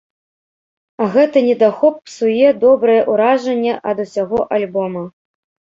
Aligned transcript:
А 1.03 1.09
гэты 1.15 1.43
недахоп 1.49 2.01
псуе 2.07 2.49
добрае 2.65 2.99
ўражанне 3.13 3.73
ад 3.95 4.07
усяго 4.07 4.39
альбома. 4.61 5.11